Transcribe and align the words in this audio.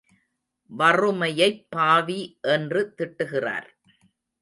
வறுமையைப் 0.69 1.67
பாவி 1.69 2.19
என்று 2.41 2.93
திட்டுகிறார். 2.97 3.69